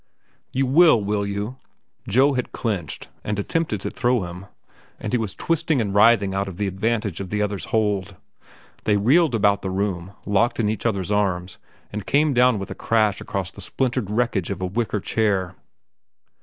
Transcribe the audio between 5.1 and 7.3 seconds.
he was twisting and writhing out of the advantage of